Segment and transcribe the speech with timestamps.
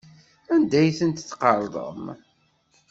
[0.53, 2.05] Anda ay tent-tqerḍem?